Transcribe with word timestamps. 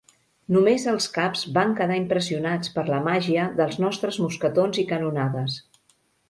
Només 0.53 0.85
els 0.93 1.05
caps 1.17 1.43
van 1.57 1.75
quedar 1.79 1.97
impressionats 2.01 2.71
per 2.77 2.85
la 2.87 3.03
màgia 3.09 3.45
dels 3.61 3.79
nostres 3.85 4.19
mosquetons 4.25 4.81
i 4.87 4.87
canonades. 4.95 5.61